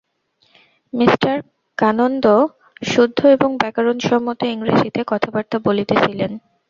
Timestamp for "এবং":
3.27-3.49